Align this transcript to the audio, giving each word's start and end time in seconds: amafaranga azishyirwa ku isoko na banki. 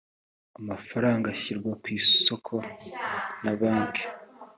amafaranga 0.59 1.25
azishyirwa 1.29 1.71
ku 1.81 1.87
isoko 1.97 2.55
na 3.43 3.53
banki. 3.59 4.05